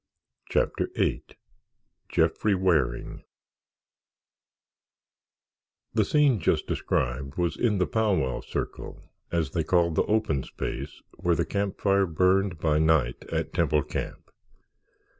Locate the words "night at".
12.79-13.53